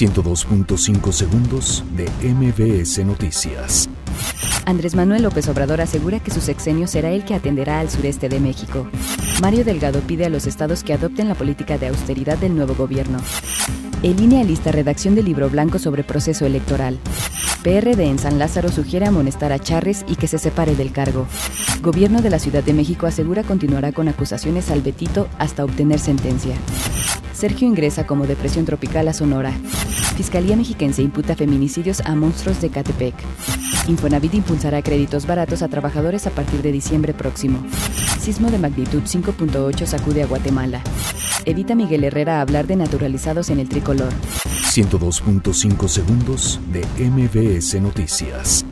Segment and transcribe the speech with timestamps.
[0.00, 3.86] 102.5 segundos de MBS Noticias.
[4.64, 8.40] Andrés Manuel López Obrador asegura que su sexenio será el que atenderá al sureste de
[8.40, 8.88] México.
[9.42, 13.18] Mario Delgado pide a los estados que adopten la política de austeridad del nuevo gobierno.
[14.02, 16.98] El INE alista redacción del libro blanco sobre proceso electoral.
[17.62, 21.26] PRD en San Lázaro sugiere amonestar a Charres y que se separe del cargo.
[21.82, 26.54] Gobierno de la Ciudad de México asegura continuará con acusaciones al Betito hasta obtener sentencia.
[27.34, 29.52] Sergio ingresa como depresión tropical a Sonora.
[30.20, 33.14] Fiscalía Mexiquense imputa feminicidios a monstruos de Catepec.
[33.88, 37.64] Infonavit impulsará créditos baratos a trabajadores a partir de diciembre próximo.
[38.20, 40.82] Sismo de magnitud 5.8 sacude a Guatemala.
[41.46, 44.12] Evita Miguel Herrera hablar de naturalizados en el tricolor.
[44.44, 48.66] 102.5 segundos de MBS Noticias.